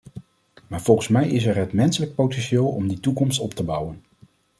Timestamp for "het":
1.55-1.73